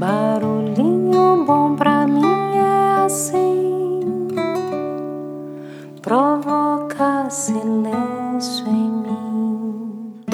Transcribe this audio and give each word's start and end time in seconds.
Barulhinho 0.00 1.44
bom 1.44 1.76
pra 1.76 2.06
mim 2.06 2.24
é 2.56 3.04
assim, 3.04 4.00
provoca 6.00 7.28
silêncio 7.28 8.66
em 8.66 8.90
mim. 8.90 10.24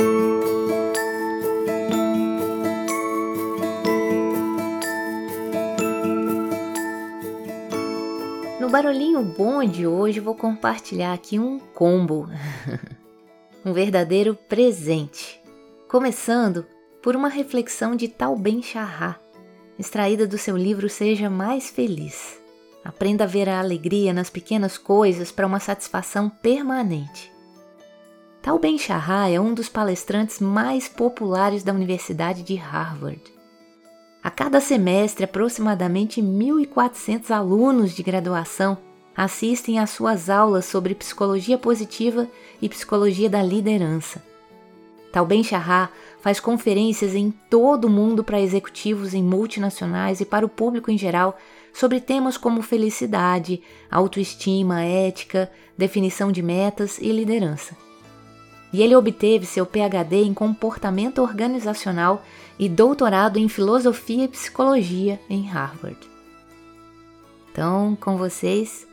No 8.61 8.69
barulhinho 8.71 9.25
bom 9.25 9.65
de 9.65 9.85
hoje 9.85 10.21
vou 10.21 10.37
compartilhar 10.37 11.13
aqui 11.13 11.41
um 11.41 11.59
combo, 11.59 12.29
um 13.67 13.73
verdadeiro 13.73 14.39
presente. 14.49 15.43
Começando 15.89 16.65
por 17.03 17.17
uma 17.17 17.29
reflexão 17.29 17.97
de 17.97 18.07
Tal 18.07 18.37
Ben 18.37 18.63
Shahar, 18.63 19.26
extraída 19.79 20.27
do 20.27 20.39
seu 20.39 20.57
livro 20.57 20.89
Seja 20.89 21.29
Mais 21.29 21.71
Feliz. 21.71 22.39
Aprenda 22.85 23.25
a 23.25 23.27
ver 23.27 23.49
a 23.49 23.59
alegria 23.59 24.13
nas 24.13 24.31
pequenas 24.31 24.79
coisas 24.79 25.33
para 25.33 25.47
uma 25.47 25.59
satisfação 25.59 26.29
permanente. 26.29 27.33
Tal 28.41 28.59
Ben 28.59 28.79
Shahar 28.79 29.31
é 29.31 29.41
um 29.41 29.53
dos 29.53 29.69
palestrantes 29.69 30.39
mais 30.39 30.89
populares 30.89 31.65
da 31.65 31.73
Universidade 31.73 32.45
de 32.45 32.55
Harvard. 32.55 33.21
A 34.23 34.31
cada 34.31 34.61
semestre, 34.61 35.25
aproximadamente 35.25 36.23
1.400 36.23 37.31
alunos 37.31 37.93
de 37.93 38.03
graduação 38.03 38.79
assistem 39.17 39.79
às 39.79 39.91
suas 39.91 40.29
aulas 40.29 40.65
sobre 40.67 40.95
psicologia 40.95 41.57
positiva 41.57 42.29
e 42.61 42.69
psicologia 42.69 43.31
da 43.31 43.43
liderança. 43.43 44.23
Tal 45.17 45.25
Ben 45.25 45.43
Shahar 45.43 45.91
faz 46.21 46.39
conferências 46.39 47.15
em 47.15 47.31
todo 47.31 47.87
o 47.87 47.91
mundo 47.91 48.23
para 48.23 48.39
executivos 48.39 49.15
em 49.15 49.23
multinacionais 49.23 50.21
e 50.21 50.27
para 50.27 50.45
o 50.45 50.49
público 50.49 50.91
em 50.91 50.99
geral 50.99 51.39
sobre 51.73 52.03
temas 52.03 52.37
como 52.37 52.61
felicidade, 52.61 53.63
autoestima, 53.91 54.83
ética, 54.83 55.51
definição 55.75 56.31
de 56.31 56.43
metas 56.43 56.99
e 56.99 57.11
liderança. 57.13 57.75
E 58.71 58.83
ele 58.83 58.95
obteve 58.95 59.47
seu 59.47 59.65
PhD 59.65 60.17
em 60.17 60.35
comportamento 60.35 61.23
organizacional 61.23 62.23
e 62.59 62.69
doutorado 62.69 63.39
em 63.39 63.49
filosofia 63.49 64.25
e 64.25 64.29
psicologia 64.29 65.19
em 65.31 65.47
Harvard. 65.47 65.99
Então, 67.51 67.97
com 67.99 68.19
vocês, 68.19 68.87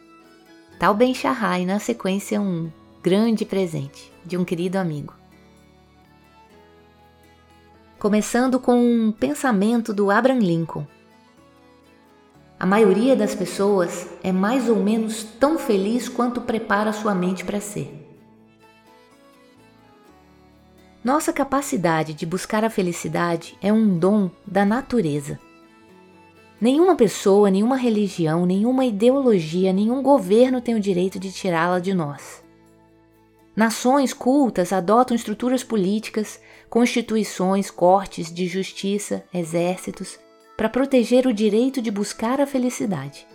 Tal 0.80 0.94
Ben 0.94 1.14
Shahar 1.14 1.60
e 1.60 1.66
na 1.66 1.80
sequência 1.80 2.40
um 2.40 2.72
grande 3.04 3.44
presente 3.44 4.10
de 4.26 4.38
um 4.38 4.46
querido 4.46 4.78
amigo 4.78 5.22
começando 8.04 8.59
com 8.59 8.76
um 8.76 9.14
pensamento 9.14 9.94
do 9.94 10.12
Abraham 10.12 10.40
Lincoln. 10.40 10.86
A 12.59 12.66
maioria 12.66 13.16
das 13.16 13.34
pessoas 13.34 14.09
é 14.22 14.30
mais 14.30 14.68
ou 14.68 14.76
menos 14.76 15.23
tão 15.23 15.58
feliz 15.58 16.09
quanto 16.09 16.42
prepara 16.42 16.92
sua 16.92 17.16
mente 17.16 17.46
para 17.46 17.62
ser. 17.62 18.06
Nossa 21.02 21.31
capacidade 21.31 22.14
de 22.14 22.26
buscar 22.26 22.66
a 22.66 22.70
felicidade 22.70 23.58
é 23.62 23.72
um 23.72 23.98
dom 23.98 24.30
da 24.46 24.66
natureza. 24.66 25.40
Nenhuma 26.59 26.98
pessoa, 26.98 27.50
nenhuma 27.50 27.78
religião, 27.78 28.46
nenhuma 28.46 28.84
ideologia, 28.84 29.72
nenhum 29.72 30.04
governo 30.04 30.59
tem 30.59 30.76
o 30.76 30.80
direito 30.81 31.18
de 31.18 31.31
tirá-la 31.31 31.80
de 31.80 31.94
nós. 31.94 32.43
Nações 33.56 34.14
cultas 34.14 34.73
adotam 34.73 35.16
estruturas 35.16 35.64
políticas, 35.64 36.40
constituições, 36.70 37.70
cortes 37.70 38.34
de 38.34 38.48
justiça, 38.48 39.23
exércitos, 39.32 40.18
para 40.58 40.68
proteger 40.68 41.28
o 41.28 41.34
direito 41.34 41.80
de 41.80 41.92
buscar 41.92 42.42
a 42.42 42.48
felicidade. 42.48 43.28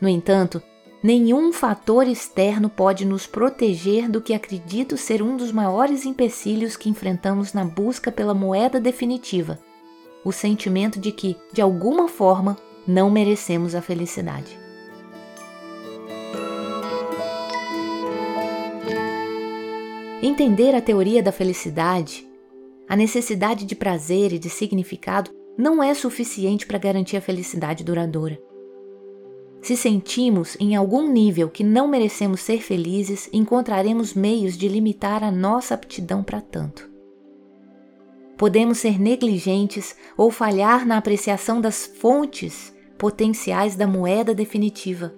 No 0.00 0.08
entanto, 0.08 0.60
nenhum 1.00 1.52
fator 1.52 2.08
externo 2.08 2.68
pode 2.68 3.04
nos 3.04 3.24
proteger 3.24 4.10
do 4.10 4.20
que 4.20 4.34
acredito 4.34 4.96
ser 4.96 5.22
um 5.22 5.36
dos 5.36 5.52
maiores 5.52 6.04
empecilhos 6.04 6.76
que 6.76 6.88
enfrentamos 6.88 7.52
na 7.52 7.64
busca 7.64 8.10
pela 8.10 8.34
moeda 8.34 8.80
definitiva: 8.80 9.60
o 10.24 10.32
sentimento 10.32 10.98
de 10.98 11.12
que, 11.12 11.36
de 11.52 11.62
alguma 11.62 12.08
forma, 12.08 12.58
não 12.84 13.10
merecemos 13.10 13.76
a 13.76 13.80
felicidade. 13.80 14.63
Entender 20.26 20.74
a 20.74 20.80
teoria 20.80 21.22
da 21.22 21.30
felicidade, 21.30 22.26
a 22.88 22.96
necessidade 22.96 23.66
de 23.66 23.74
prazer 23.74 24.32
e 24.32 24.38
de 24.38 24.48
significado 24.48 25.30
não 25.54 25.82
é 25.82 25.92
suficiente 25.92 26.66
para 26.66 26.78
garantir 26.78 27.18
a 27.18 27.20
felicidade 27.20 27.84
duradoura. 27.84 28.40
Se 29.60 29.76
sentimos 29.76 30.56
em 30.58 30.74
algum 30.74 31.12
nível 31.12 31.50
que 31.50 31.62
não 31.62 31.86
merecemos 31.86 32.40
ser 32.40 32.62
felizes, 32.62 33.28
encontraremos 33.34 34.14
meios 34.14 34.56
de 34.56 34.66
limitar 34.66 35.22
a 35.22 35.30
nossa 35.30 35.74
aptidão 35.74 36.22
para 36.22 36.40
tanto. 36.40 36.90
Podemos 38.38 38.78
ser 38.78 38.98
negligentes 38.98 39.94
ou 40.16 40.30
falhar 40.30 40.86
na 40.86 40.96
apreciação 40.96 41.60
das 41.60 41.84
fontes 41.84 42.74
potenciais 42.96 43.76
da 43.76 43.86
moeda 43.86 44.34
definitiva 44.34 45.14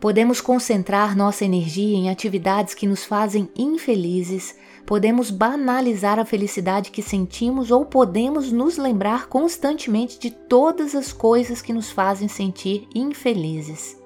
Podemos 0.00 0.42
concentrar 0.42 1.16
nossa 1.16 1.44
energia 1.44 1.96
em 1.96 2.10
atividades 2.10 2.74
que 2.74 2.86
nos 2.86 3.04
fazem 3.04 3.48
infelizes, 3.56 4.54
podemos 4.84 5.30
banalizar 5.30 6.18
a 6.18 6.24
felicidade 6.24 6.90
que 6.90 7.02
sentimos 7.02 7.70
ou 7.70 7.86
podemos 7.86 8.52
nos 8.52 8.76
lembrar 8.76 9.26
constantemente 9.26 10.18
de 10.18 10.30
todas 10.30 10.94
as 10.94 11.12
coisas 11.12 11.62
que 11.62 11.72
nos 11.72 11.90
fazem 11.90 12.28
sentir 12.28 12.86
infelizes. 12.94 13.98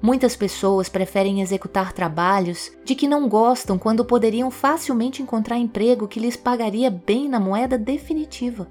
Muitas 0.00 0.36
pessoas 0.36 0.88
preferem 0.88 1.40
executar 1.40 1.92
trabalhos 1.92 2.70
de 2.84 2.94
que 2.94 3.08
não 3.08 3.28
gostam 3.28 3.76
quando 3.76 4.04
poderiam 4.04 4.50
facilmente 4.50 5.20
encontrar 5.20 5.58
emprego 5.58 6.06
que 6.06 6.20
lhes 6.20 6.36
pagaria 6.36 6.90
bem 6.90 7.28
na 7.28 7.40
moeda 7.40 7.76
definitiva. 7.76 8.68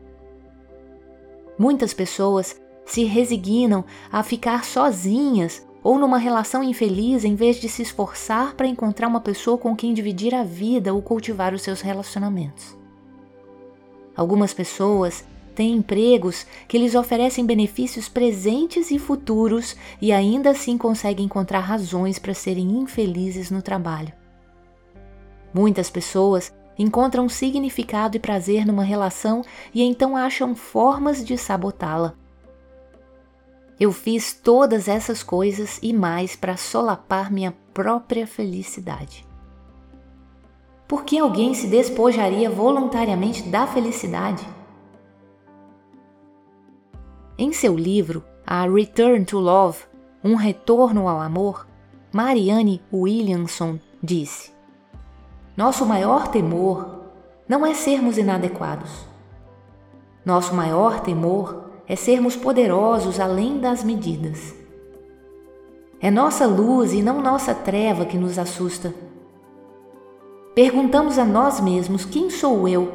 Muitas 1.58 1.94
pessoas 1.94 2.56
se 2.86 3.04
resignam 3.04 3.84
a 4.12 4.24
ficar 4.24 4.64
sozinhas 4.64 5.66
ou 5.84 6.00
numa 6.00 6.18
relação 6.18 6.64
infeliz 6.64 7.26
em 7.26 7.36
vez 7.36 7.58
de 7.58 7.68
se 7.68 7.82
esforçar 7.82 8.56
para 8.56 8.68
encontrar 8.68 9.08
uma 9.08 9.20
pessoa 9.20 9.58
com 9.58 9.76
quem 9.76 9.94
dividir 9.94 10.34
a 10.34 10.44
vida 10.44 10.94
ou 10.94 11.02
cultivar 11.02 11.54
os 11.54 11.62
seus 11.62 11.82
relacionamentos. 11.82 12.78
Algumas 14.16 14.54
pessoas 14.54 15.26
têm 15.54 15.74
empregos 15.76 16.48
que 16.68 16.78
lhes 16.78 16.96
oferecem 16.96 17.46
benefícios 17.46 18.08
presentes 18.08 18.90
e 18.92 18.98
futuros 18.98 19.76
e 20.02 20.12
ainda 20.12 20.52
assim 20.52 20.78
conseguem 20.78 21.26
encontrar 21.26 21.60
razões 21.60 22.18
para 22.18 22.34
serem 22.34 22.80
infelizes 22.80 23.52
no 23.52 23.62
trabalho. 23.62 24.14
Muitas 25.54 25.90
pessoas 25.90 26.52
encontram 26.80 27.30
significado 27.30 28.18
e 28.18 28.20
prazer 28.20 28.66
numa 28.66 28.84
relação 28.84 29.44
e 29.74 29.84
então 29.84 30.18
acham 30.18 30.56
formas 30.56 31.24
de 31.24 31.38
sabotá-la 31.38 32.16
eu 33.80 33.92
fiz 33.92 34.34
todas 34.34 34.88
essas 34.88 35.24
coisas 35.24 35.80
e 35.82 35.92
mais 35.92 36.36
para 36.36 36.58
solapar 36.58 37.32
minha 37.32 37.54
própria 37.74 38.28
felicidade. 38.28 39.26
Por 40.88 41.04
que 41.04 41.18
alguém 41.18 41.54
se 41.54 41.68
despojaria 41.68 42.50
voluntariamente 42.50 43.44
da 43.44 43.66
felicidade? 43.66 44.48
Em 47.38 47.52
seu 47.52 47.76
livro, 47.76 48.24
A 48.46 48.68
Return 48.68 49.26
to 49.26 49.40
Love 49.40 49.80
Um 50.24 50.36
Retorno 50.36 51.08
ao 51.08 51.20
Amor, 51.20 51.68
Marianne 52.12 52.80
Williamson 52.94 53.80
disse: 54.02 54.54
Nosso 55.58 55.84
maior 55.86 56.28
temor 56.28 57.02
não 57.48 57.66
é 57.66 57.74
sermos 57.74 58.18
inadequados. 58.18 59.08
Nosso 60.24 60.54
maior 60.54 61.00
temor 61.02 61.73
é 61.88 61.96
sermos 61.96 62.36
poderosos 62.36 63.20
além 63.20 63.60
das 63.60 63.84
medidas. 63.84 64.56
É 66.00 66.12
nossa 66.12 66.46
luz 66.46 66.94
e 66.94 67.02
não 67.02 67.22
nossa 67.22 67.54
treva 67.54 68.06
que 68.06 68.18
nos 68.18 68.38
assusta. 68.38 68.94
Perguntamos 70.54 71.18
a 71.18 71.26
nós 71.26 71.60
mesmos: 71.60 72.06
quem 72.06 72.30
sou 72.30 72.68
eu 72.68 72.92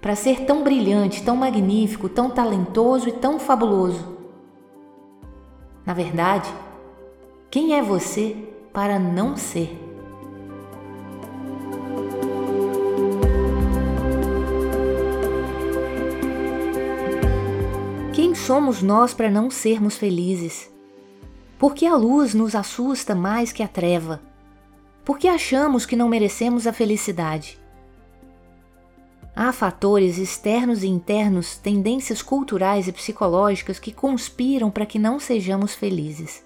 para 0.00 0.16
ser 0.16 0.44
tão 0.44 0.62
brilhante, 0.62 1.22
tão 1.22 1.36
magnífico, 1.36 2.08
tão 2.08 2.30
talentoso 2.30 3.08
e 3.08 3.12
tão 3.12 3.38
fabuloso? 3.38 4.16
Na 5.84 5.92
verdade, 5.92 6.52
quem 7.50 7.76
é 7.76 7.82
você 7.82 8.36
para 8.72 8.98
não 8.98 9.36
ser? 9.36 9.81
Quem 18.32 18.40
somos 18.40 18.80
nós 18.82 19.12
para 19.12 19.30
não 19.30 19.50
sermos 19.50 19.98
felizes? 19.98 20.72
Por 21.58 21.74
que 21.74 21.84
a 21.84 21.94
luz 21.94 22.32
nos 22.32 22.54
assusta 22.54 23.14
mais 23.14 23.52
que 23.52 23.62
a 23.62 23.68
treva? 23.68 24.22
Por 25.04 25.18
que 25.18 25.28
achamos 25.28 25.84
que 25.84 25.94
não 25.94 26.08
merecemos 26.08 26.66
a 26.66 26.72
felicidade? 26.72 27.60
Há 29.36 29.52
fatores 29.52 30.16
externos 30.16 30.82
e 30.82 30.86
internos, 30.86 31.58
tendências 31.58 32.22
culturais 32.22 32.88
e 32.88 32.92
psicológicas 32.92 33.78
que 33.78 33.92
conspiram 33.92 34.70
para 34.70 34.86
que 34.86 34.98
não 34.98 35.20
sejamos 35.20 35.74
felizes. 35.74 36.42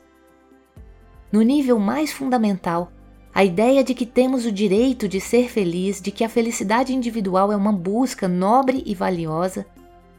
No 1.31 1.41
nível 1.41 1.79
mais 1.79 2.13
fundamental, 2.13 2.91
a 3.33 3.45
ideia 3.45 3.85
de 3.85 3.95
que 3.95 4.05
temos 4.05 4.45
o 4.45 4.51
direito 4.51 5.07
de 5.07 5.21
ser 5.21 5.49
feliz, 5.49 6.01
de 6.01 6.11
que 6.11 6.25
a 6.25 6.29
felicidade 6.29 6.93
individual 6.93 7.53
é 7.53 7.57
uma 7.57 7.73
busca 7.73 8.27
nobre 8.27 8.83
e 8.85 8.93
valiosa, 8.93 9.65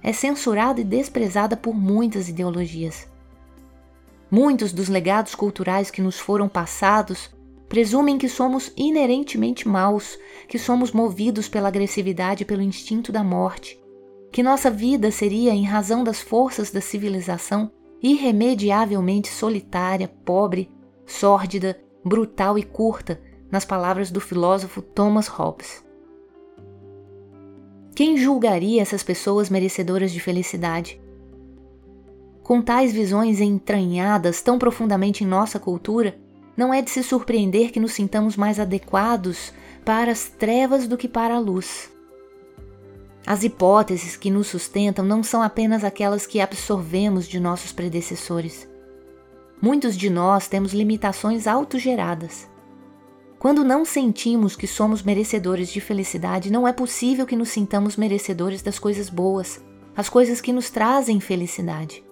é 0.01 0.13
censurada 0.13 0.81
e 0.81 0.83
desprezada 0.83 1.57
por 1.57 1.75
muitas 1.75 2.29
ideologias. 2.29 3.07
Muitos 4.29 4.73
dos 4.73 4.89
legados 4.89 5.33
culturais 5.35 5.89
que 5.89 6.01
nos 6.01 6.19
foram 6.19 6.49
passados 6.49 7.29
presumem 7.69 8.17
que 8.17 8.29
somos 8.29 8.71
inerentemente 8.75 9.67
maus, 9.67 10.17
que 10.47 10.57
somos 10.57 10.91
movidos 10.91 11.47
pela 11.47 11.67
agressividade 11.67 12.44
e 12.44 12.45
pelo 12.45 12.61
instinto 12.61 13.11
da 13.11 13.23
morte, 13.23 13.79
que 14.31 14.44
nossa 14.44 14.69
vida 14.69 15.11
seria, 15.11 15.53
em 15.53 15.63
razão 15.63 16.03
das 16.03 16.21
forças 16.21 16.71
da 16.71 16.81
civilização, 16.81 17.71
irremediavelmente 18.01 19.29
solitária, 19.29 20.07
pobre, 20.07 20.69
sórdida, 21.05 21.79
brutal 22.03 22.57
e 22.57 22.63
curta, 22.63 23.21
nas 23.49 23.65
palavras 23.65 24.11
do 24.11 24.19
filósofo 24.19 24.81
Thomas 24.81 25.27
Hobbes. 25.27 25.86
Quem 27.97 28.15
julgaria 28.15 28.79
essas 28.79 29.01
pessoas 29.01 29.49
merecedoras 29.49 30.11
de 30.11 30.19
felicidade? 30.19 31.01
Com 32.44 32.61
tais 32.61 32.94
visões 32.94 33.41
entranhadas 33.41 34.39
tão 34.39 34.59
profundamente 34.59 35.23
em 35.23 35.27
nossa 35.27 35.57
cultura, 35.57 36.15
não 36.55 36.71
é 36.71 36.79
de 36.79 36.91
se 36.91 37.01
surpreender 37.01 37.71
que 37.71 37.79
nos 37.79 37.94
sintamos 37.94 38.38
mais 38.38 38.59
adequados 38.59 39.51
para 39.83 40.11
as 40.11 40.29
trevas 40.29 40.88
do 40.88 40.95
que 40.95 41.07
para 41.07 41.33
a 41.33 41.39
luz. 41.39 41.91
As 43.25 43.44
hipóteses 43.44 44.15
que 44.15 44.29
nos 44.29 44.45
sustentam 44.45 45.03
não 45.03 45.23
são 45.23 45.41
apenas 45.41 45.83
aquelas 45.83 46.27
que 46.27 46.39
absorvemos 46.39 47.27
de 47.27 47.39
nossos 47.39 47.71
predecessores. 47.71 48.69
Muitos 49.59 49.97
de 49.97 50.07
nós 50.07 50.47
temos 50.47 50.71
limitações 50.71 51.47
autogeradas. 51.47 52.47
Quando 53.39 53.63
não 53.63 53.85
sentimos 53.85 54.55
que 54.55 54.65
somos 54.65 55.03
merecedores 55.03 55.69
de 55.71 55.79
felicidade, 55.79 56.51
não 56.51 56.67
é 56.67 56.73
possível 56.73 57.25
que 57.25 57.35
nos 57.35 57.49
sintamos 57.49 57.95
merecedores 57.95 58.63
das 58.63 58.79
coisas 58.79 59.09
boas, 59.09 59.63
as 59.95 60.09
coisas 60.09 60.41
que 60.41 60.51
nos 60.51 60.71
trazem 60.71 61.19
felicidade. 61.19 62.03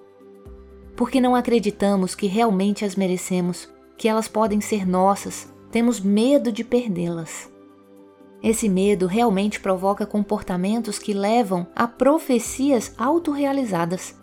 Porque 0.96 1.20
não 1.20 1.36
acreditamos 1.36 2.14
que 2.14 2.28
realmente 2.28 2.86
as 2.86 2.96
merecemos, 2.96 3.68
que 3.98 4.08
elas 4.08 4.28
podem 4.28 4.62
ser 4.62 4.88
nossas, 4.88 5.52
temos 5.72 6.00
medo 6.00 6.52
de 6.52 6.64
perdê-las. 6.64 7.52
Esse 8.44 8.70
medo 8.70 9.08
realmente 9.08 9.60
provoca 9.60 10.06
comportamentos 10.06 11.00
que 11.00 11.14
levam 11.14 11.66
a 11.76 11.88
profecias 11.88 12.94
autorrealizadas. 12.98 14.16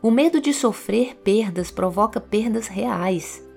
O 0.00 0.12
medo 0.12 0.40
de 0.40 0.54
sofrer 0.54 1.16
perdas 1.16 1.68
provoca 1.68 2.20
perdas 2.20 2.68
reais. 2.68 3.47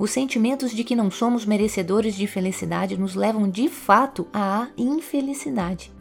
Os 0.00 0.12
sentimentos 0.12 0.70
de 0.70 0.82
que 0.82 0.96
não 0.96 1.10
somos 1.10 1.44
merecedores 1.44 2.14
de 2.14 2.26
felicidade 2.26 2.96
nos 2.96 3.14
levam 3.14 3.46
de 3.46 3.68
fato 3.68 4.26
à 4.32 4.68
infelicidade. 4.74 5.92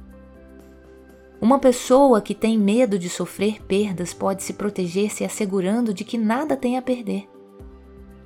Uma 1.41 1.59
pessoa 1.59 2.21
que 2.21 2.33
tem 2.33 2.57
medo 2.57 2.97
de 2.97 3.09
sofrer 3.09 3.61
perdas 3.61 4.13
pode 4.13 4.41
se 4.41 4.53
proteger 4.53 5.11
se 5.11 5.25
assegurando 5.25 5.93
de 5.93 6.05
que 6.05 6.17
nada 6.17 6.55
tem 6.55 6.77
a 6.77 6.81
perder. 6.81 7.27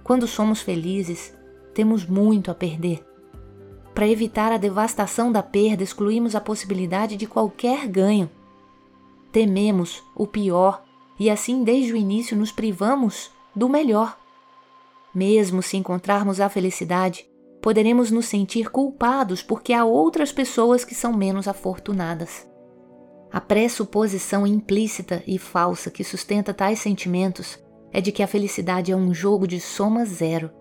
Quando 0.04 0.28
somos 0.28 0.62
felizes, 0.62 1.36
temos 1.74 2.06
muito 2.06 2.52
a 2.52 2.54
perder. 2.54 3.04
Para 3.96 4.08
evitar 4.08 4.52
a 4.52 4.58
devastação 4.58 5.32
da 5.32 5.42
perda, 5.42 5.82
excluímos 5.82 6.36
a 6.36 6.42
possibilidade 6.42 7.18
de 7.18 7.26
qualquer 7.26 7.88
ganho. 7.88 8.30
Tememos 9.32 10.04
o 10.16 10.28
pior 10.28 10.84
e 11.20 11.32
assim 11.32 11.64
desde 11.64 11.94
o 11.94 11.98
início 11.98 12.38
nos 12.38 12.52
privamos 12.52 13.32
do 13.56 13.68
melhor. 13.68 14.23
Mesmo 15.14 15.62
se 15.62 15.78
encontrarmos 15.78 16.40
a 16.40 16.50
felicidade, 16.50 17.26
poderemos 17.62 18.10
nos 18.10 18.26
sentir 18.26 18.70
culpados 18.70 19.44
porque 19.44 19.72
há 19.72 19.86
outras 19.86 20.32
pessoas 20.32 20.84
que 20.84 20.96
são 20.96 21.14
menos 21.14 21.48
afortunadas. 21.48 22.48
A 23.32 23.40
pressuposição 23.40 24.46
implícita 24.46 25.24
e 25.26 25.38
falsa 25.38 25.90
que 25.90 26.04
sustenta 26.04 26.54
tais 26.54 26.80
sentimentos 26.80 27.58
é 27.92 28.02
de 28.02 28.12
que 28.12 28.24
a 28.24 28.28
felicidade 28.28 28.92
é 28.92 28.96
um 28.96 29.14
jogo 29.14 29.48
de 29.48 29.60
soma 29.60 30.04
zero. 30.06 30.52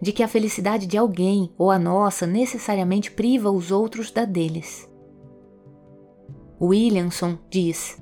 De 0.00 0.12
que 0.12 0.22
a 0.22 0.28
felicidade 0.28 0.86
de 0.86 0.96
alguém 0.96 1.52
ou 1.58 1.70
a 1.70 1.78
nossa 1.78 2.26
necessariamente 2.26 3.10
priva 3.10 3.50
os 3.50 3.70
outros 3.70 4.10
da 4.10 4.24
deles. 4.24 4.88
Williamson 6.60 7.38
diz: 7.50 8.00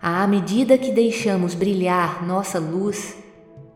À 0.00 0.26
medida 0.26 0.78
que 0.78 0.92
deixamos 0.92 1.54
brilhar 1.54 2.26
nossa 2.26 2.58
luz, 2.58 3.21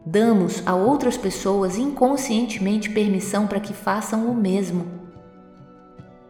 damos 0.07 0.63
a 0.65 0.77
outras 0.77 1.17
pessoas 1.17 1.77
inconscientemente 1.77 2.89
permissão 2.89 3.49
para 3.49 3.59
que 3.59 3.73
façam 3.73 4.31
o 4.31 4.35
mesmo. 4.35 4.87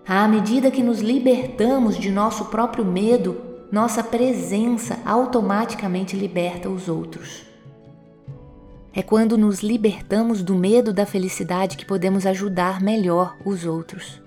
À 0.08 0.26
medida 0.26 0.70
que 0.70 0.82
nos 0.82 1.00
libertamos 1.00 1.98
de 1.98 2.10
nosso 2.10 2.46
próprio 2.46 2.86
medo, 2.86 3.36
nossa 3.70 4.02
presença 4.02 4.98
automaticamente 5.04 6.16
liberta 6.16 6.70
os 6.70 6.88
outros. 6.88 7.44
É 8.94 9.02
quando 9.02 9.36
nos 9.36 9.60
libertamos 9.60 10.42
do 10.42 10.54
medo 10.54 10.90
da 10.90 11.04
felicidade 11.04 11.76
que 11.76 11.84
podemos 11.84 12.24
ajudar 12.24 12.80
melhor 12.80 13.36
os 13.44 13.66
outros. 13.66 14.22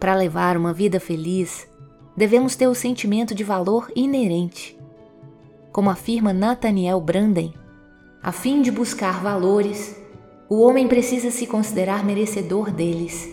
Para 0.00 0.16
levar 0.16 0.56
uma 0.56 0.72
vida 0.72 0.98
feliz, 0.98 1.68
devemos 2.16 2.56
ter 2.56 2.66
o 2.66 2.74
sentimento 2.74 3.36
de 3.36 3.44
valor 3.44 3.88
inerente. 3.94 4.81
Como 5.72 5.88
afirma 5.88 6.34
Nathaniel 6.34 7.00
Branden, 7.00 7.54
a 8.22 8.30
fim 8.30 8.60
de 8.60 8.70
buscar 8.70 9.22
valores, 9.22 9.96
o 10.48 10.60
homem 10.60 10.86
precisa 10.86 11.30
se 11.30 11.46
considerar 11.46 12.04
merecedor 12.04 12.70
deles. 12.70 13.30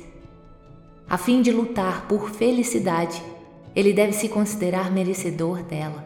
A 1.07 1.17
fim 1.17 1.41
de 1.41 1.51
lutar 1.51 2.07
por 2.07 2.31
felicidade, 2.31 3.21
ele 3.75 3.91
deve 3.91 4.13
se 4.13 4.29
considerar 4.29 4.89
merecedor 4.89 5.63
dela. 5.63 6.05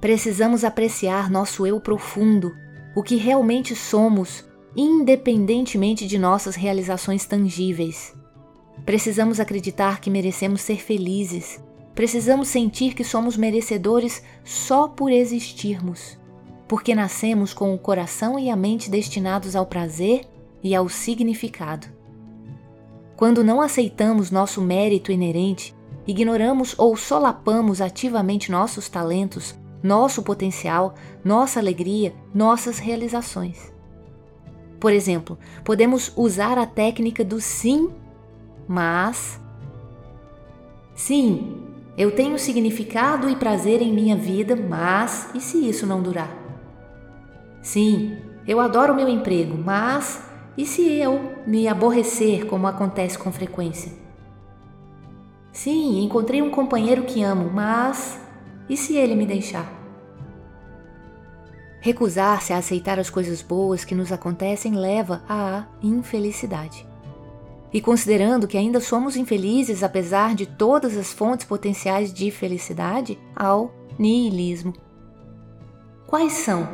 Precisamos 0.00 0.64
apreciar 0.64 1.30
nosso 1.30 1.66
eu 1.66 1.80
profundo, 1.80 2.52
o 2.96 3.02
que 3.02 3.16
realmente 3.16 3.76
somos, 3.76 4.44
independentemente 4.74 6.06
de 6.06 6.18
nossas 6.18 6.56
realizações 6.56 7.26
tangíveis. 7.26 8.14
Precisamos 8.84 9.38
acreditar 9.38 10.00
que 10.00 10.10
merecemos 10.10 10.62
ser 10.62 10.82
felizes. 10.82 11.62
Precisamos 11.94 12.48
sentir 12.48 12.94
que 12.94 13.04
somos 13.04 13.36
merecedores 13.36 14.22
só 14.42 14.88
por 14.88 15.12
existirmos, 15.12 16.18
porque 16.66 16.94
nascemos 16.94 17.54
com 17.54 17.72
o 17.72 17.78
coração 17.78 18.38
e 18.38 18.50
a 18.50 18.56
mente 18.56 18.90
destinados 18.90 19.54
ao 19.54 19.66
prazer 19.66 20.26
e 20.62 20.74
ao 20.74 20.88
significado. 20.88 21.86
Quando 23.16 23.44
não 23.44 23.60
aceitamos 23.60 24.30
nosso 24.32 24.60
mérito 24.60 25.12
inerente, 25.12 25.74
ignoramos 26.06 26.74
ou 26.76 26.96
solapamos 26.96 27.80
ativamente 27.80 28.50
nossos 28.50 28.88
talentos, 28.88 29.54
nosso 29.80 30.22
potencial, 30.22 30.94
nossa 31.22 31.60
alegria, 31.60 32.12
nossas 32.34 32.78
realizações. 32.78 33.72
Por 34.80 34.92
exemplo, 34.92 35.38
podemos 35.62 36.12
usar 36.16 36.58
a 36.58 36.66
técnica 36.66 37.24
do 37.24 37.40
sim, 37.40 37.90
mas. 38.66 39.40
Sim, 40.94 41.63
eu 41.96 42.10
tenho 42.10 42.38
significado 42.38 43.28
e 43.30 43.36
prazer 43.36 43.80
em 43.80 43.92
minha 43.92 44.16
vida, 44.16 44.56
mas 44.56 45.30
e 45.34 45.40
se 45.40 45.68
isso 45.68 45.86
não 45.86 46.02
durar? 46.02 46.30
Sim, 47.62 48.18
eu 48.46 48.60
adoro 48.60 48.94
meu 48.94 49.08
emprego, 49.08 49.56
mas 49.56 50.28
e 50.56 50.66
se 50.66 50.82
eu 50.92 51.42
me 51.46 51.68
aborrecer, 51.68 52.46
como 52.46 52.66
acontece 52.66 53.16
com 53.16 53.32
frequência? 53.32 53.92
Sim, 55.52 56.02
encontrei 56.02 56.42
um 56.42 56.50
companheiro 56.50 57.04
que 57.04 57.22
amo, 57.22 57.48
mas 57.52 58.20
e 58.68 58.76
se 58.76 58.96
ele 58.96 59.14
me 59.14 59.24
deixar? 59.24 59.72
Recusar-se 61.80 62.52
a 62.52 62.56
aceitar 62.56 62.98
as 62.98 63.10
coisas 63.10 63.40
boas 63.40 63.84
que 63.84 63.94
nos 63.94 64.10
acontecem 64.10 64.74
leva 64.74 65.22
à 65.28 65.66
infelicidade. 65.82 66.86
E 67.74 67.80
considerando 67.80 68.46
que 68.46 68.56
ainda 68.56 68.80
somos 68.80 69.16
infelizes 69.16 69.82
apesar 69.82 70.36
de 70.36 70.46
todas 70.46 70.96
as 70.96 71.12
fontes 71.12 71.44
potenciais 71.44 72.14
de 72.14 72.30
felicidade, 72.30 73.18
ao 73.34 73.74
niilismo. 73.98 74.72
Quais 76.06 76.34
são, 76.34 76.68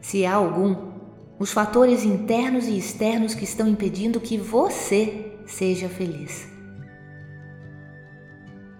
se 0.00 0.24
há 0.24 0.32
algum, 0.32 0.74
os 1.38 1.52
fatores 1.52 2.02
internos 2.02 2.66
e 2.66 2.78
externos 2.78 3.34
que 3.34 3.44
estão 3.44 3.68
impedindo 3.68 4.18
que 4.18 4.38
você 4.38 5.36
seja 5.46 5.86
feliz? 5.86 6.48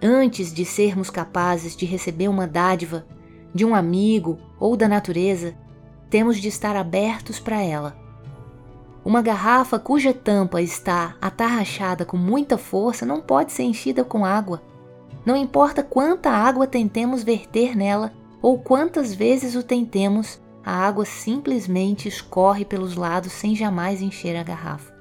Antes 0.02 0.54
de 0.54 0.64
sermos 0.64 1.10
capazes 1.10 1.76
de 1.76 1.84
receber 1.84 2.28
uma 2.28 2.46
dádiva 2.46 3.06
de 3.54 3.66
um 3.66 3.74
amigo 3.74 4.38
ou 4.58 4.74
da 4.74 4.88
natureza, 4.88 5.54
temos 6.08 6.38
de 6.38 6.48
estar 6.48 6.74
abertos 6.76 7.38
para 7.38 7.60
ela. 7.60 8.01
Uma 9.04 9.20
garrafa 9.20 9.78
cuja 9.78 10.14
tampa 10.14 10.62
está 10.62 11.16
atarrachada 11.20 12.04
com 12.04 12.16
muita 12.16 12.56
força 12.56 13.04
não 13.04 13.20
pode 13.20 13.52
ser 13.52 13.64
enchida 13.64 14.04
com 14.04 14.24
água. 14.24 14.62
Não 15.26 15.36
importa 15.36 15.82
quanta 15.82 16.30
água 16.30 16.66
tentemos 16.66 17.24
verter 17.24 17.76
nela 17.76 18.12
ou 18.40 18.58
quantas 18.58 19.14
vezes 19.14 19.54
o 19.56 19.62
tentemos, 19.62 20.40
a 20.64 20.72
água 20.72 21.04
simplesmente 21.04 22.08
escorre 22.08 22.64
pelos 22.64 22.94
lados 22.94 23.32
sem 23.32 23.56
jamais 23.56 24.00
encher 24.00 24.36
a 24.36 24.42
garrafa. 24.42 24.92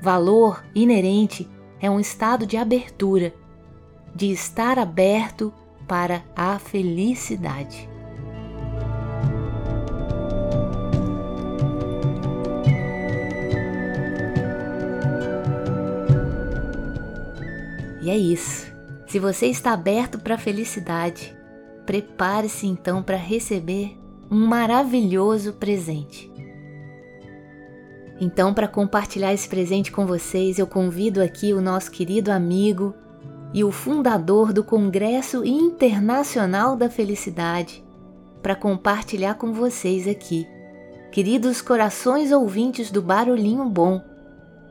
Valor 0.00 0.64
inerente 0.74 1.48
é 1.80 1.90
um 1.90 2.00
estado 2.00 2.46
de 2.46 2.56
abertura, 2.56 3.34
de 4.14 4.30
estar 4.30 4.78
aberto 4.78 5.52
para 5.86 6.22
a 6.34 6.58
felicidade. 6.58 7.88
E 18.06 18.10
é 18.10 18.16
isso. 18.16 18.72
Se 19.08 19.18
você 19.18 19.46
está 19.46 19.72
aberto 19.72 20.20
para 20.20 20.36
a 20.36 20.38
felicidade, 20.38 21.36
prepare-se 21.84 22.64
então 22.64 23.02
para 23.02 23.16
receber 23.16 23.98
um 24.30 24.46
maravilhoso 24.46 25.54
presente. 25.54 26.32
Então, 28.20 28.54
para 28.54 28.68
compartilhar 28.68 29.34
esse 29.34 29.48
presente 29.48 29.90
com 29.90 30.06
vocês, 30.06 30.56
eu 30.56 30.68
convido 30.68 31.20
aqui 31.20 31.52
o 31.52 31.60
nosso 31.60 31.90
querido 31.90 32.30
amigo 32.30 32.94
e 33.52 33.64
o 33.64 33.72
fundador 33.72 34.52
do 34.52 34.62
Congresso 34.62 35.44
Internacional 35.44 36.76
da 36.76 36.88
Felicidade 36.88 37.84
para 38.40 38.54
compartilhar 38.54 39.34
com 39.34 39.52
vocês 39.52 40.06
aqui, 40.06 40.46
queridos 41.10 41.60
corações 41.60 42.30
ouvintes 42.30 42.88
do 42.88 43.02
Barulhinho 43.02 43.68
Bom, 43.68 44.00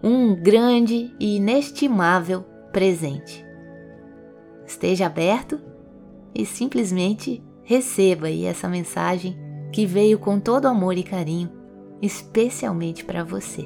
um 0.01 0.34
grande 0.34 1.13
e 1.20 1.36
inestimável 1.36 2.54
presente. 2.75 3.48
Esteja 4.67 5.05
aberto 5.05 5.62
e 6.36 6.46
simplesmente 6.46 7.41
receba 7.63 8.27
aí 8.27 8.44
essa 8.44 8.67
mensagem 8.67 9.38
que 9.72 9.86
veio 9.86 10.20
com 10.20 10.41
todo 10.41 10.65
amor 10.65 10.98
e 10.98 11.03
carinho, 11.03 11.50
especialmente 12.01 13.05
para 13.05 13.24
você. 13.24 13.65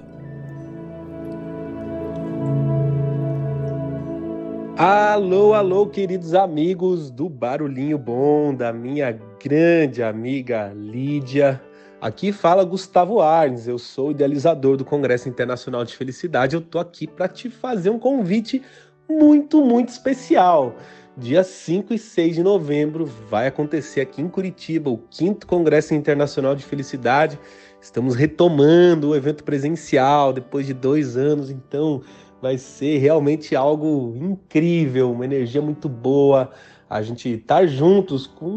Alô, 4.77 5.55
alô, 5.55 5.87
queridos 5.87 6.35
amigos 6.35 7.09
do 7.09 7.27
Barulhinho 7.27 7.97
Bom, 7.97 8.53
da 8.53 8.71
minha 8.71 9.19
grande 9.43 10.03
amiga 10.03 10.71
Lídia. 10.71 11.59
Aqui 11.99 12.31
fala 12.31 12.63
Gustavo 12.63 13.19
Arnes, 13.19 13.67
eu 13.67 13.79
sou 13.79 14.11
idealizador 14.11 14.77
do 14.77 14.85
Congresso 14.85 15.27
Internacional 15.27 15.83
de 15.83 15.97
Felicidade. 15.97 16.55
Eu 16.55 16.61
tô 16.61 16.77
aqui 16.77 17.07
para 17.07 17.27
te 17.27 17.49
fazer 17.49 17.89
um 17.89 17.99
convite 17.99 18.61
muito, 19.09 19.63
muito 19.65 19.89
especial. 19.89 20.75
Dia 21.17 21.43
5 21.43 21.93
e 21.93 21.97
6 21.97 22.35
de 22.35 22.43
novembro 22.43 23.05
vai 23.05 23.47
acontecer 23.47 23.99
aqui 23.99 24.21
em 24.21 24.29
Curitiba 24.29 24.89
o 24.89 25.01
5 25.09 25.45
Congresso 25.45 25.93
Internacional 25.93 26.55
de 26.55 26.63
Felicidade. 26.63 27.37
Estamos 27.81 28.15
retomando 28.15 29.09
o 29.09 29.15
evento 29.15 29.43
presencial 29.43 30.31
depois 30.31 30.65
de 30.65 30.73
dois 30.73 31.17
anos, 31.17 31.49
então 31.49 32.01
vai 32.41 32.57
ser 32.57 32.99
realmente 32.99 33.55
algo 33.55 34.15
incrível, 34.15 35.11
uma 35.11 35.25
energia 35.25 35.61
muito 35.61 35.89
boa. 35.89 36.51
A 36.89 37.01
gente 37.01 37.29
estar 37.29 37.61
tá 37.61 37.65
juntos 37.65 38.27
com 38.27 38.47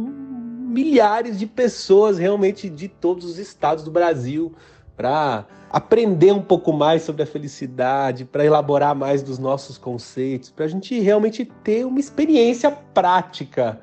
milhares 0.72 1.38
de 1.38 1.46
pessoas 1.46 2.18
realmente 2.18 2.68
de 2.68 2.88
todos 2.88 3.24
os 3.24 3.38
estados 3.38 3.82
do 3.82 3.90
Brasil 3.90 4.52
para 4.96 5.46
aprender 5.70 6.32
um 6.32 6.42
pouco 6.42 6.72
mais 6.72 7.02
sobre 7.02 7.22
a 7.22 7.26
felicidade, 7.26 8.24
para 8.24 8.44
elaborar 8.44 8.94
mais 8.94 9.22
dos 9.22 9.38
nossos 9.38 9.78
conceitos, 9.78 10.50
para 10.50 10.66
a 10.66 10.68
gente 10.68 10.98
realmente 11.00 11.44
ter 11.64 11.86
uma 11.86 11.98
experiência 11.98 12.70
prática 12.70 13.80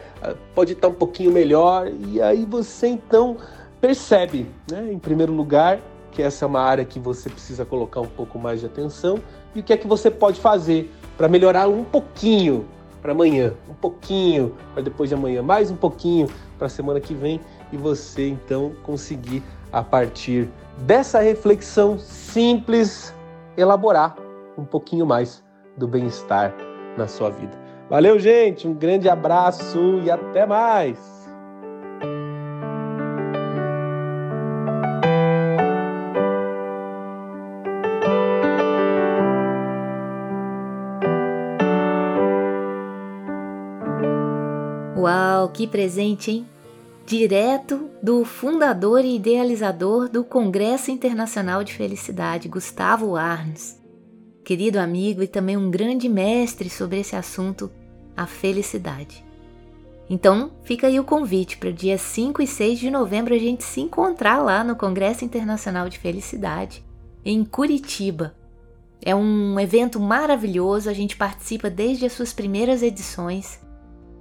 pode 0.53 0.73
estar 0.73 0.87
um 0.87 0.93
pouquinho 0.93 1.31
melhor, 1.31 1.91
e 2.07 2.21
aí 2.21 2.45
você 2.45 2.87
então 2.87 3.37
percebe, 3.81 4.45
né, 4.71 4.93
em 4.93 4.99
primeiro 4.99 5.33
lugar, 5.33 5.79
que 6.11 6.21
essa 6.21 6.45
é 6.45 6.47
uma 6.47 6.61
área 6.61 6.85
que 6.85 6.99
você 6.99 7.27
precisa 7.27 7.65
colocar 7.65 8.01
um 8.01 8.07
pouco 8.07 8.37
mais 8.37 8.59
de 8.59 8.67
atenção, 8.67 9.19
e 9.55 9.61
o 9.61 9.63
que 9.63 9.73
é 9.73 9.77
que 9.77 9.87
você 9.87 10.11
pode 10.11 10.39
fazer 10.39 10.93
para 11.17 11.27
melhorar 11.27 11.67
um 11.67 11.83
pouquinho 11.83 12.67
para 13.01 13.13
amanhã, 13.13 13.53
um 13.67 13.73
pouquinho 13.73 14.55
para 14.73 14.83
depois 14.83 15.09
de 15.09 15.15
amanhã, 15.15 15.41
mais 15.41 15.71
um 15.71 15.75
pouquinho 15.75 16.27
para 16.55 16.67
a 16.67 16.69
semana 16.69 16.99
que 16.99 17.15
vem 17.15 17.41
e 17.71 17.77
você 17.77 18.29
então 18.29 18.73
conseguir 18.83 19.41
a 19.71 19.83
partir 19.83 20.47
dessa 20.79 21.19
reflexão 21.19 21.97
simples 21.97 23.13
elaborar 23.57 24.15
um 24.57 24.65
pouquinho 24.65 25.05
mais 25.05 25.43
do 25.77 25.87
bem-estar 25.87 26.53
na 26.97 27.07
sua 27.07 27.29
vida. 27.29 27.57
Valeu, 27.89 28.17
gente, 28.17 28.67
um 28.67 28.73
grande 28.73 29.07
abraço 29.07 30.01
e 30.03 30.09
até 30.09 30.45
mais. 30.45 30.97
Uau, 44.97 45.49
que 45.49 45.67
presente, 45.67 46.31
hein? 46.31 46.45
Direto 47.05 47.87
do 48.01 48.25
fundador 48.25 49.05
e 49.05 49.17
idealizador 49.17 50.09
do 50.09 50.23
Congresso 50.23 50.89
Internacional 50.89 51.63
de 51.63 51.71
Felicidade, 51.71 52.49
Gustavo 52.49 53.15
Arns. 53.15 53.84
Querido 54.45 54.77
amigo 54.77 55.23
e 55.23 55.27
também 55.27 55.57
um 55.57 55.71
grande 55.71 56.07
mestre 56.07 56.69
sobre 56.69 56.99
esse 56.99 57.15
assunto, 57.15 57.71
a 58.15 58.27
felicidade. 58.27 59.25
Então, 60.07 60.51
fica 60.61 60.85
aí 60.85 60.99
o 60.99 61.03
convite 61.03 61.57
para 61.57 61.71
dia 61.71 61.97
5 61.97 62.43
e 62.43 62.45
6 62.45 62.77
de 62.77 62.91
novembro 62.91 63.33
a 63.33 63.39
gente 63.39 63.63
se 63.63 63.81
encontrar 63.81 64.37
lá 64.37 64.63
no 64.63 64.75
Congresso 64.75 65.25
Internacional 65.25 65.89
de 65.89 65.97
Felicidade, 65.97 66.85
em 67.25 67.43
Curitiba. 67.43 68.35
É 69.01 69.15
um 69.15 69.59
evento 69.59 69.99
maravilhoso, 69.99 70.91
a 70.91 70.93
gente 70.93 71.17
participa 71.17 71.67
desde 71.67 72.05
as 72.05 72.13
suas 72.13 72.31
primeiras 72.31 72.83
edições 72.83 73.59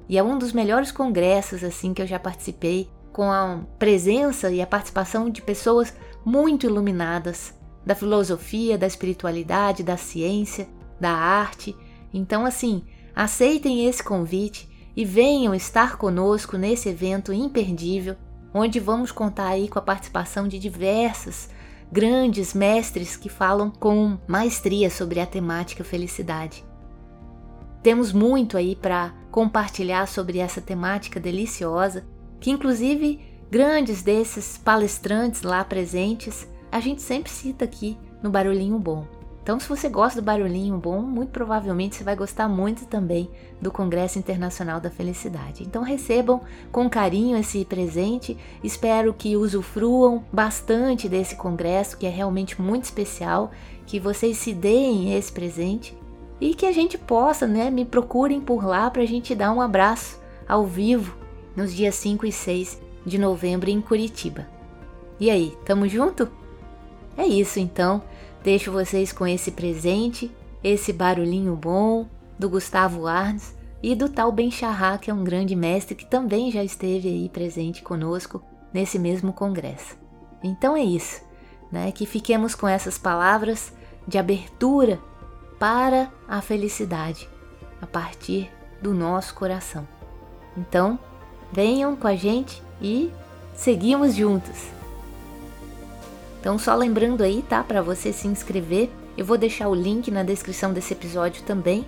e 0.08 0.16
é 0.16 0.22
um 0.22 0.38
dos 0.38 0.54
melhores 0.54 0.90
congressos 0.90 1.62
assim 1.62 1.92
que 1.92 2.00
eu 2.00 2.06
já 2.06 2.18
participei, 2.18 2.88
com 3.12 3.30
a 3.30 3.60
presença 3.78 4.50
e 4.50 4.62
a 4.62 4.66
participação 4.66 5.28
de 5.28 5.42
pessoas 5.42 5.94
muito 6.24 6.64
iluminadas 6.64 7.52
da 7.84 7.94
filosofia, 7.94 8.78
da 8.78 8.86
espiritualidade, 8.86 9.82
da 9.82 9.96
ciência, 9.96 10.68
da 11.00 11.10
arte. 11.10 11.76
Então, 12.12 12.46
assim, 12.46 12.84
aceitem 13.14 13.86
esse 13.86 14.02
convite 14.02 14.68
e 14.96 15.04
venham 15.04 15.54
estar 15.54 15.96
conosco 15.96 16.56
nesse 16.56 16.88
evento 16.88 17.32
imperdível, 17.32 18.16
onde 18.52 18.78
vamos 18.78 19.10
contar 19.10 19.48
aí 19.48 19.68
com 19.68 19.78
a 19.78 19.82
participação 19.82 20.46
de 20.46 20.58
diversos 20.58 21.48
grandes 21.90 22.54
mestres 22.54 23.16
que 23.16 23.28
falam 23.28 23.70
com 23.70 24.18
maestria 24.26 24.90
sobre 24.90 25.20
a 25.20 25.26
temática 25.26 25.84
felicidade. 25.84 26.64
Temos 27.82 28.12
muito 28.12 28.56
aí 28.56 28.74
para 28.74 29.12
compartilhar 29.30 30.08
sobre 30.08 30.38
essa 30.38 30.60
temática 30.60 31.20
deliciosa, 31.20 32.06
que 32.40 32.50
inclusive 32.50 33.20
grandes 33.50 34.02
desses 34.02 34.56
palestrantes 34.56 35.42
lá 35.42 35.62
presentes 35.64 36.48
a 36.74 36.80
gente 36.80 37.02
sempre 37.02 37.30
cita 37.30 37.64
aqui 37.64 37.96
no 38.20 38.28
Barulhinho 38.28 38.76
Bom. 38.80 39.06
Então, 39.40 39.60
se 39.60 39.68
você 39.68 39.88
gosta 39.88 40.20
do 40.20 40.24
Barulhinho 40.24 40.76
Bom, 40.76 41.02
muito 41.02 41.30
provavelmente 41.30 41.94
você 41.94 42.02
vai 42.02 42.16
gostar 42.16 42.48
muito 42.48 42.84
também 42.86 43.30
do 43.60 43.70
Congresso 43.70 44.18
Internacional 44.18 44.80
da 44.80 44.90
Felicidade. 44.90 45.62
Então, 45.62 45.84
recebam 45.84 46.40
com 46.72 46.90
carinho 46.90 47.36
esse 47.36 47.64
presente. 47.64 48.36
Espero 48.60 49.14
que 49.14 49.36
usufruam 49.36 50.24
bastante 50.32 51.08
desse 51.08 51.36
congresso, 51.36 51.96
que 51.96 52.06
é 52.06 52.10
realmente 52.10 52.60
muito 52.60 52.82
especial, 52.86 53.52
que 53.86 54.00
vocês 54.00 54.36
se 54.38 54.52
deem 54.52 55.16
esse 55.16 55.30
presente 55.30 55.96
e 56.40 56.56
que 56.56 56.66
a 56.66 56.72
gente 56.72 56.98
possa, 56.98 57.46
né, 57.46 57.70
me 57.70 57.84
procurem 57.84 58.40
por 58.40 58.64
lá 58.64 58.90
para 58.90 59.02
a 59.02 59.06
gente 59.06 59.32
dar 59.32 59.52
um 59.52 59.60
abraço 59.60 60.20
ao 60.48 60.66
vivo 60.66 61.16
nos 61.54 61.72
dias 61.72 61.94
5 61.94 62.26
e 62.26 62.32
6 62.32 62.82
de 63.06 63.16
novembro 63.16 63.70
em 63.70 63.80
Curitiba. 63.80 64.44
E 65.20 65.30
aí, 65.30 65.56
tamo 65.64 65.88
junto? 65.88 66.28
É 67.16 67.26
isso 67.26 67.58
então, 67.58 68.02
deixo 68.42 68.72
vocês 68.72 69.12
com 69.12 69.26
esse 69.26 69.52
presente, 69.52 70.30
esse 70.62 70.92
barulhinho 70.92 71.54
bom 71.54 72.08
do 72.38 72.48
Gustavo 72.48 73.06
Arns 73.06 73.54
e 73.82 73.94
do 73.94 74.08
tal 74.08 74.32
Ben 74.32 74.50
Shahar, 74.50 74.98
que 74.98 75.10
é 75.10 75.14
um 75.14 75.22
grande 75.22 75.54
mestre 75.54 75.94
que 75.94 76.06
também 76.06 76.50
já 76.50 76.64
esteve 76.64 77.08
aí 77.08 77.28
presente 77.28 77.82
conosco 77.82 78.42
nesse 78.72 78.98
mesmo 78.98 79.32
congresso. 79.32 79.96
Então 80.42 80.76
é 80.76 80.82
isso, 80.82 81.22
né? 81.70 81.92
Que 81.92 82.06
fiquemos 82.06 82.54
com 82.54 82.66
essas 82.66 82.98
palavras 82.98 83.72
de 84.06 84.18
abertura 84.18 84.98
para 85.58 86.10
a 86.28 86.40
felicidade 86.40 87.28
a 87.80 87.86
partir 87.86 88.50
do 88.82 88.92
nosso 88.92 89.34
coração. 89.34 89.86
Então, 90.56 90.98
venham 91.52 91.96
com 91.96 92.06
a 92.06 92.16
gente 92.16 92.62
e 92.80 93.10
seguimos 93.54 94.14
juntos. 94.14 94.83
Então, 96.44 96.58
só 96.58 96.74
lembrando 96.74 97.22
aí, 97.22 97.42
tá, 97.48 97.64
para 97.64 97.80
você 97.80 98.12
se 98.12 98.28
inscrever, 98.28 98.90
eu 99.16 99.24
vou 99.24 99.38
deixar 99.38 99.66
o 99.66 99.74
link 99.74 100.10
na 100.10 100.22
descrição 100.22 100.74
desse 100.74 100.92
episódio 100.92 101.42
também, 101.42 101.86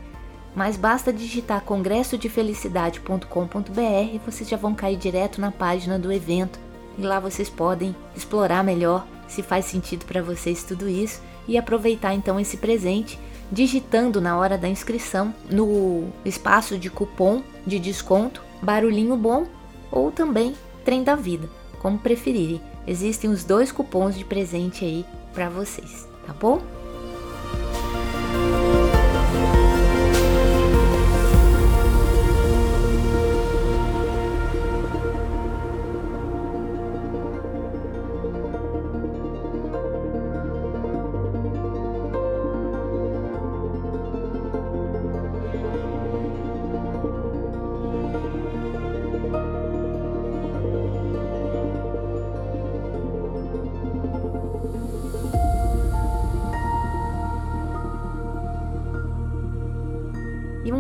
mas 0.55 0.79
basta 0.79 1.13
digitar 1.13 1.61
congressodefelicidade.com.br 1.61 4.15
e 4.15 4.21
vocês 4.25 4.49
já 4.49 4.57
vão 4.57 4.75
cair 4.75 4.97
direto 4.97 5.43
na 5.43 5.53
página 5.53 5.99
do 5.99 6.11
evento. 6.11 6.59
E 6.97 7.03
lá 7.03 7.21
vocês 7.21 7.51
podem 7.51 7.95
explorar 8.17 8.65
melhor 8.65 9.07
se 9.29 9.43
faz 9.43 9.67
sentido 9.67 10.07
para 10.07 10.23
vocês 10.23 10.65
tudo 10.65 10.89
isso 10.89 11.21
e 11.47 11.59
aproveitar 11.59 12.15
então 12.15 12.41
esse 12.41 12.57
presente 12.57 13.21
digitando 13.53 14.23
na 14.23 14.39
hora 14.39 14.57
da 14.57 14.69
inscrição 14.69 15.35
no 15.51 16.09
espaço 16.25 16.79
de 16.79 16.89
cupom 16.89 17.43
de 17.67 17.79
desconto 17.79 18.43
Barulhinho 18.63 19.19
Bom 19.19 19.47
ou 19.93 20.11
também 20.11 20.55
Trem 20.83 21.05
da 21.05 21.15
Vida, 21.15 21.47
como 21.79 21.99
preferirem. 21.99 22.63
Existem 22.87 23.31
os 23.31 23.45
dois 23.45 23.73
cupons 23.73 24.17
de 24.17 24.25
presente 24.25 24.85
aí 24.85 25.05
para 25.35 25.49
vocês, 25.49 26.09
tá 26.27 26.33
bom? 26.33 26.63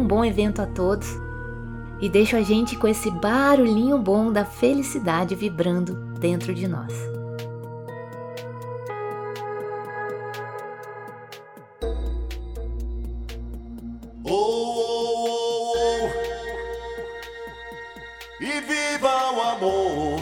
Um 0.06 0.08
bom 0.08 0.24
evento 0.24 0.62
a 0.62 0.66
todos. 0.66 1.08
E 2.00 2.08
deixo 2.08 2.36
a 2.36 2.42
gente 2.42 2.76
com 2.76 2.86
esse 2.86 3.10
barulhinho 3.10 3.98
bom 3.98 4.30
da 4.30 4.44
felicidade 4.44 5.34
vibrando 5.34 5.94
dentro 6.20 6.54
de 6.54 6.68
nós. 6.68 6.92
Oh, 14.22 14.30
oh, 14.30 16.04
oh, 16.04 16.08
e 18.40 18.60
viva 18.60 19.32
o 19.32 19.40
amor. 19.40 20.20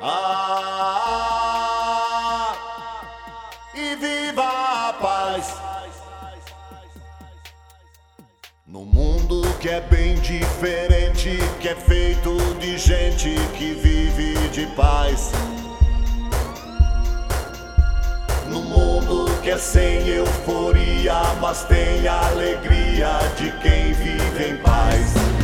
Ah, 0.00 0.99
que 9.60 9.68
é 9.68 9.80
bem 9.82 10.14
diferente, 10.14 11.38
que 11.60 11.68
é 11.68 11.74
feito 11.74 12.34
de 12.58 12.78
gente 12.78 13.34
que 13.58 13.74
vive 13.74 14.32
de 14.48 14.66
paz. 14.68 15.32
No 18.48 18.62
mundo 18.62 19.30
que 19.42 19.50
é 19.50 19.58
sem 19.58 20.08
euforia, 20.08 21.12
mas 21.42 21.64
tem 21.64 22.08
a 22.08 22.28
alegria 22.28 23.18
de 23.36 23.52
quem 23.58 23.92
vive 23.92 24.50
em 24.50 24.56
paz. 24.62 25.39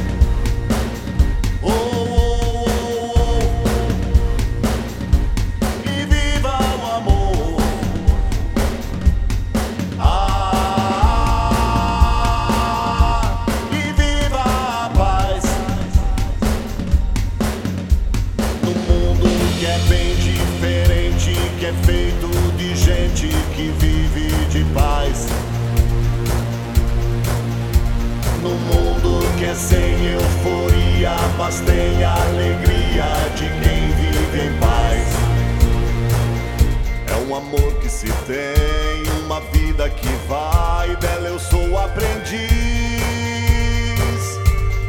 Se 38.07 38.13
tem 38.25 39.21
uma 39.25 39.41
vida 39.41 39.91
que 39.91 40.09
vai, 40.29 40.95
dela 40.95 41.27
eu 41.27 41.41
sou 41.41 41.77
aprendiz. 41.77 42.47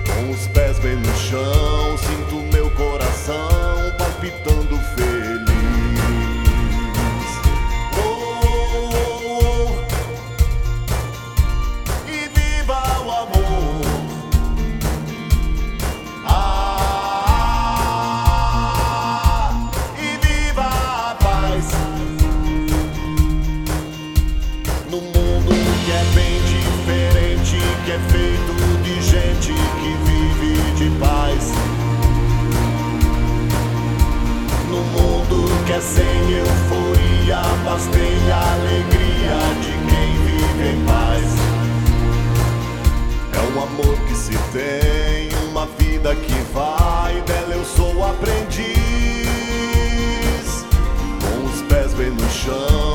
Com 0.06 0.30
os 0.30 0.46
pés 0.50 0.78
bem 0.78 0.98
no 0.98 1.18
chão, 1.18 1.98
sinto 1.98 2.36
meu 2.54 2.70
coração 2.70 3.50
palpitando. 3.98 4.67
show. 52.48 52.87